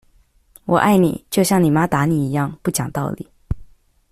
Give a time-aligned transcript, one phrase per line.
[0.65, 3.29] 我愛你，就像你媽打你一樣，不講道理